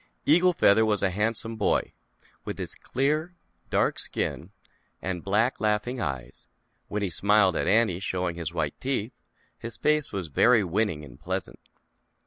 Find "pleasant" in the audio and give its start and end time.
11.21-11.59